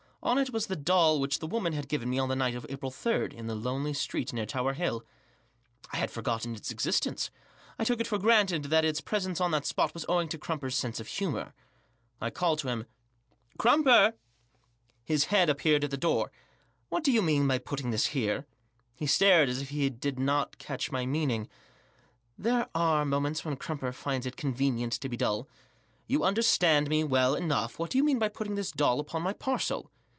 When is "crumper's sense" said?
10.37-10.99